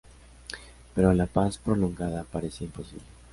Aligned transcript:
Pero 0.95 1.13
la 1.13 1.27
paz 1.27 1.59
prolongada 1.59 2.23
parecía 2.23 2.65
imposible. 2.65 3.03